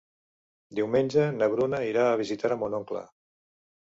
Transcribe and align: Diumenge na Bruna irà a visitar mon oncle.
Diumenge 0.79 1.27
na 1.37 1.49
Bruna 1.55 1.83
irà 1.91 2.07
a 2.09 2.17
visitar 2.23 2.51
mon 2.63 2.77
oncle. 2.83 3.05